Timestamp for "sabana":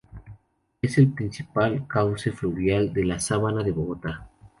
3.19-3.61